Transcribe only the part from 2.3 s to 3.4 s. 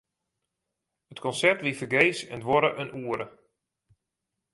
en duorre in oere.